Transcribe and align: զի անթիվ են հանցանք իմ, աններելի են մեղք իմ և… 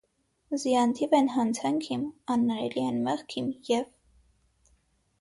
զի 0.63 0.71
անթիվ 0.83 1.13
են 1.17 1.29
հանցանք 1.33 1.91
իմ, 1.97 2.07
աններելի 2.39 2.85
են 2.93 3.01
մեղք 3.11 3.39
իմ 3.45 3.55
և… 3.75 3.89